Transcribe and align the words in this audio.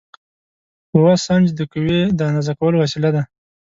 قوه 0.91 1.13
سنج 1.25 1.45
د 1.55 1.59
قوې 1.73 1.99
د 2.17 2.19
اندازه 2.29 2.53
کولو 2.59 2.75
وسیله 2.83 3.09
ده. 3.15 3.21